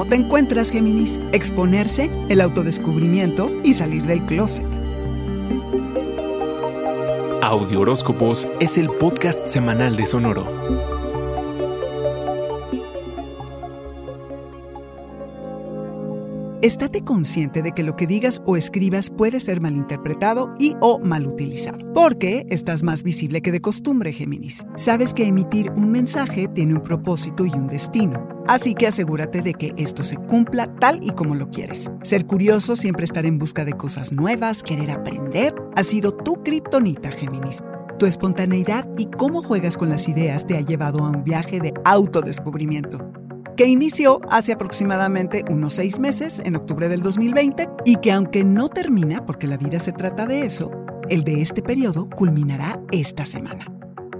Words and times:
¿Cómo 0.00 0.08
te 0.08 0.16
encuentras, 0.16 0.70
Géminis? 0.70 1.20
Exponerse, 1.32 2.08
el 2.30 2.40
autodescubrimiento 2.40 3.50
y 3.62 3.74
salir 3.74 4.04
del 4.04 4.22
closet. 4.22 4.64
Audio 7.42 7.80
Horóscopos 7.80 8.48
es 8.60 8.78
el 8.78 8.88
podcast 8.88 9.46
semanal 9.46 9.96
de 9.96 10.06
Sonoro. 10.06 10.99
Estate 16.62 17.02
consciente 17.02 17.62
de 17.62 17.72
que 17.72 17.82
lo 17.82 17.96
que 17.96 18.06
digas 18.06 18.42
o 18.44 18.54
escribas 18.54 19.08
puede 19.08 19.40
ser 19.40 19.62
malinterpretado 19.62 20.54
y 20.58 20.76
o 20.82 20.98
mal 20.98 21.26
utilizado, 21.26 21.78
porque 21.94 22.44
estás 22.50 22.82
más 22.82 23.02
visible 23.02 23.40
que 23.40 23.50
de 23.50 23.62
costumbre, 23.62 24.12
Géminis. 24.12 24.66
Sabes 24.76 25.14
que 25.14 25.26
emitir 25.26 25.70
un 25.70 25.90
mensaje 25.90 26.48
tiene 26.48 26.74
un 26.74 26.82
propósito 26.82 27.46
y 27.46 27.50
un 27.52 27.66
destino, 27.66 28.28
así 28.46 28.74
que 28.74 28.88
asegúrate 28.88 29.40
de 29.40 29.54
que 29.54 29.72
esto 29.78 30.04
se 30.04 30.18
cumpla 30.18 30.66
tal 30.74 31.02
y 31.02 31.12
como 31.12 31.34
lo 31.34 31.48
quieres. 31.48 31.90
Ser 32.02 32.26
curioso, 32.26 32.76
siempre 32.76 33.04
estar 33.04 33.24
en 33.24 33.38
busca 33.38 33.64
de 33.64 33.72
cosas 33.72 34.12
nuevas, 34.12 34.62
querer 34.62 34.90
aprender, 34.90 35.54
ha 35.76 35.82
sido 35.82 36.12
tu 36.12 36.42
kriptonita, 36.42 37.10
Géminis. 37.10 37.64
Tu 37.98 38.04
espontaneidad 38.04 38.86
y 38.98 39.06
cómo 39.06 39.40
juegas 39.40 39.78
con 39.78 39.88
las 39.88 40.08
ideas 40.08 40.46
te 40.46 40.58
ha 40.58 40.60
llevado 40.60 41.06
a 41.06 41.08
un 41.08 41.24
viaje 41.24 41.58
de 41.58 41.72
autodescubrimiento 41.84 43.10
que 43.60 43.66
inició 43.66 44.22
hace 44.30 44.54
aproximadamente 44.54 45.44
unos 45.50 45.74
seis 45.74 45.98
meses, 45.98 46.40
en 46.42 46.56
octubre 46.56 46.88
del 46.88 47.02
2020, 47.02 47.68
y 47.84 47.96
que 47.96 48.10
aunque 48.10 48.42
no 48.42 48.70
termina, 48.70 49.26
porque 49.26 49.46
la 49.46 49.58
vida 49.58 49.78
se 49.80 49.92
trata 49.92 50.24
de 50.24 50.46
eso, 50.46 50.70
el 51.10 51.24
de 51.24 51.42
este 51.42 51.60
periodo 51.60 52.08
culminará 52.08 52.80
esta 52.90 53.26
semana. 53.26 53.66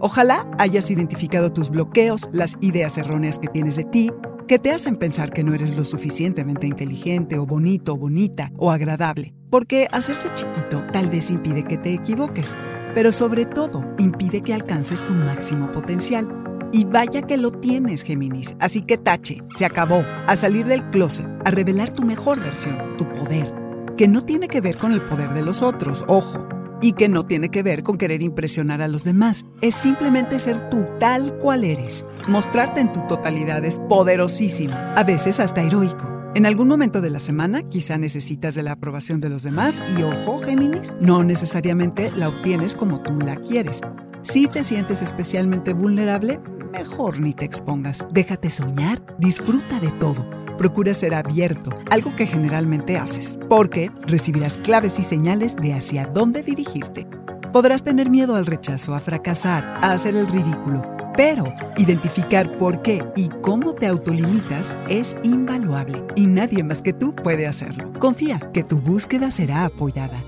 Ojalá 0.00 0.50
hayas 0.58 0.90
identificado 0.90 1.52
tus 1.52 1.70
bloqueos, 1.70 2.28
las 2.32 2.56
ideas 2.60 2.98
erróneas 2.98 3.38
que 3.38 3.46
tienes 3.46 3.76
de 3.76 3.84
ti, 3.84 4.10
que 4.48 4.58
te 4.58 4.72
hacen 4.72 4.96
pensar 4.96 5.30
que 5.30 5.44
no 5.44 5.54
eres 5.54 5.76
lo 5.76 5.84
suficientemente 5.84 6.66
inteligente 6.66 7.38
o 7.38 7.46
bonito 7.46 7.92
o 7.92 7.96
bonita 7.96 8.50
o 8.56 8.72
agradable, 8.72 9.34
porque 9.50 9.86
hacerse 9.92 10.34
chiquito 10.34 10.82
tal 10.92 11.10
vez 11.10 11.30
impide 11.30 11.62
que 11.62 11.78
te 11.78 11.94
equivoques, 11.94 12.56
pero 12.92 13.12
sobre 13.12 13.46
todo 13.46 13.84
impide 13.98 14.40
que 14.40 14.52
alcances 14.52 15.06
tu 15.06 15.12
máximo 15.12 15.70
potencial. 15.70 16.26
Y 16.72 16.84
vaya 16.84 17.22
que 17.22 17.36
lo 17.36 17.50
tienes, 17.50 18.02
Géminis. 18.02 18.56
Así 18.60 18.82
que 18.82 18.98
tache, 18.98 19.42
se 19.54 19.64
acabó. 19.64 20.04
A 20.26 20.36
salir 20.36 20.66
del 20.66 20.88
closet, 20.90 21.26
a 21.44 21.50
revelar 21.50 21.90
tu 21.90 22.02
mejor 22.02 22.40
versión, 22.40 22.76
tu 22.98 23.08
poder. 23.08 23.52
Que 23.96 24.08
no 24.08 24.22
tiene 24.24 24.48
que 24.48 24.60
ver 24.60 24.76
con 24.76 24.92
el 24.92 25.02
poder 25.02 25.32
de 25.34 25.42
los 25.42 25.62
otros, 25.62 26.04
ojo. 26.08 26.46
Y 26.80 26.92
que 26.92 27.08
no 27.08 27.24
tiene 27.24 27.48
que 27.48 27.62
ver 27.62 27.82
con 27.82 27.98
querer 27.98 28.22
impresionar 28.22 28.82
a 28.82 28.88
los 28.88 29.02
demás. 29.02 29.46
Es 29.62 29.74
simplemente 29.74 30.38
ser 30.38 30.70
tú 30.70 30.86
tal 31.00 31.36
cual 31.38 31.64
eres. 31.64 32.04
Mostrarte 32.28 32.80
en 32.80 32.92
tu 32.92 33.00
totalidad 33.08 33.64
es 33.64 33.78
poderosísimo, 33.88 34.74
a 34.74 35.02
veces 35.02 35.40
hasta 35.40 35.62
heroico. 35.62 36.18
En 36.34 36.46
algún 36.46 36.68
momento 36.68 37.00
de 37.00 37.10
la 37.10 37.18
semana 37.18 37.62
quizá 37.62 37.96
necesitas 37.96 38.54
de 38.54 38.62
la 38.62 38.72
aprobación 38.72 39.20
de 39.20 39.30
los 39.30 39.42
demás 39.42 39.82
y 39.98 40.02
ojo, 40.02 40.40
Géminis, 40.40 40.92
no 41.00 41.24
necesariamente 41.24 42.12
la 42.16 42.28
obtienes 42.28 42.74
como 42.74 43.00
tú 43.00 43.18
la 43.18 43.36
quieres. 43.36 43.80
Si 44.22 44.46
te 44.46 44.62
sientes 44.62 45.00
especialmente 45.00 45.72
vulnerable, 45.72 46.38
mejor 46.78 47.18
ni 47.18 47.32
te 47.32 47.44
expongas. 47.44 48.04
Déjate 48.10 48.50
soñar, 48.50 49.02
disfruta 49.18 49.80
de 49.80 49.88
todo. 49.98 50.24
Procura 50.56 50.94
ser 50.94 51.14
abierto, 51.14 51.70
algo 51.90 52.14
que 52.16 52.26
generalmente 52.26 52.96
haces, 52.96 53.38
porque 53.48 53.90
recibirás 54.06 54.58
claves 54.58 54.98
y 54.98 55.02
señales 55.02 55.56
de 55.56 55.74
hacia 55.74 56.06
dónde 56.06 56.42
dirigirte. 56.42 57.06
Podrás 57.52 57.82
tener 57.82 58.10
miedo 58.10 58.36
al 58.36 58.46
rechazo, 58.46 58.94
a 58.94 59.00
fracasar, 59.00 59.64
a 59.80 59.92
hacer 59.92 60.14
el 60.14 60.28
ridículo, 60.28 60.82
pero 61.16 61.44
identificar 61.76 62.56
por 62.58 62.82
qué 62.82 63.04
y 63.16 63.28
cómo 63.40 63.74
te 63.74 63.86
autolimitas 63.86 64.76
es 64.88 65.16
invaluable 65.22 66.04
y 66.14 66.26
nadie 66.26 66.62
más 66.62 66.82
que 66.82 66.92
tú 66.92 67.14
puede 67.14 67.46
hacerlo. 67.46 67.92
Confía 67.98 68.38
que 68.52 68.62
tu 68.62 68.78
búsqueda 68.78 69.30
será 69.30 69.64
apoyada. 69.64 70.22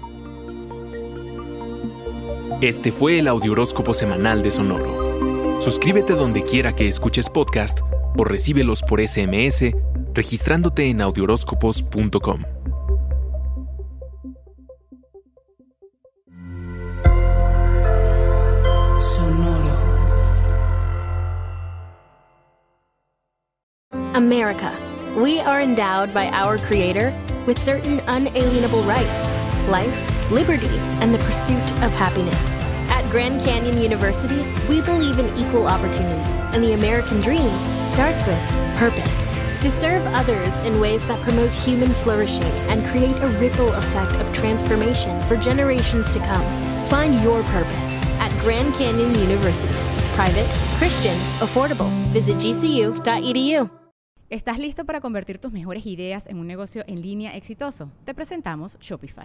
Este 2.61 2.91
fue 2.91 3.21
el 3.21 3.29
Audioróscopo 3.29 3.95
semanal 3.95 4.43
de 4.43 4.51
Sonoro. 4.51 5.10
Suscríbete 5.61 6.15
donde 6.15 6.43
quiera 6.43 6.75
que 6.75 6.89
escuches 6.89 7.29
podcast 7.29 7.81
o 8.17 8.25
recíbelos 8.25 8.83
por 8.83 9.07
SMS 9.07 9.73
registrándote 10.15 10.89
en 10.89 11.03
audioróscopos.com. 11.03 12.43
Sonoro. 18.99 19.77
America. 24.15 24.73
We 25.17 25.41
are 25.41 25.61
endowed 25.61 26.15
by 26.15 26.29
our 26.29 26.57
Creator 26.59 27.13
with 27.47 27.59
certain 27.59 28.01
unalienable 28.07 28.83
rights 28.85 29.33
life, 29.69 30.31
liberty, 30.31 30.79
and 31.01 31.15
the 31.15 31.19
pursuit 31.19 31.71
of 31.83 31.93
happiness. 31.95 32.57
Grand 33.11 33.41
Canyon 33.41 33.77
University, 33.83 34.47
we 34.69 34.81
believe 34.83 35.19
in 35.19 35.27
equal 35.37 35.67
opportunity, 35.67 36.23
and 36.55 36.63
the 36.63 36.75
American 36.75 37.21
dream 37.21 37.51
starts 37.83 38.25
with 38.25 38.39
purpose. 38.77 39.27
To 39.63 39.69
serve 39.69 40.07
others 40.15 40.55
in 40.61 40.81
ways 40.81 41.05
that 41.07 41.21
promote 41.23 41.51
human 41.51 41.93
flourishing 41.93 42.53
and 42.71 42.87
create 42.87 43.17
a 43.17 43.27
ripple 43.41 43.73
effect 43.73 44.13
of 44.13 44.33
transformation 44.33 45.21
for 45.23 45.37
generations 45.37 46.09
to 46.13 46.21
come. 46.21 46.45
Find 46.87 47.21
your 47.21 47.43
purpose 47.51 47.99
at 48.21 48.31
Grand 48.43 48.75
Canyon 48.75 49.13
University. 49.19 49.75
Private, 50.15 50.49
Christian, 50.79 51.17
affordable. 51.41 51.91
Visit 52.13 52.37
gcu.edu. 52.37 53.71
¿Estás 54.31 54.59
listo 54.59 54.85
para 54.85 55.01
convertir 55.01 55.39
tus 55.39 55.51
mejores 55.51 55.85
ideas 55.85 56.29
en 56.29 56.39
un 56.39 56.47
negocio 56.47 56.85
en 56.87 57.03
línea 57.03 57.37
exitoso? 57.37 57.91
Te 58.05 58.15
presentamos 58.15 58.79
Shopify. 58.79 59.25